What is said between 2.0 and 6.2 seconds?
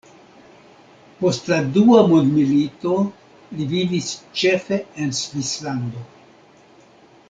mondmilito li vivis ĉefe en Svislando.